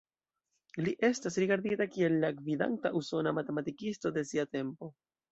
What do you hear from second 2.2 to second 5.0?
la gvidanta usona matematikisto de sia tempo.